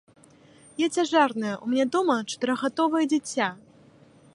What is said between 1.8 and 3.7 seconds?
дома чатырохгадовае дзіця.